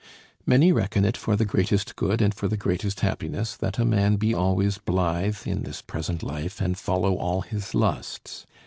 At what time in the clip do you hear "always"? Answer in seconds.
4.33-4.79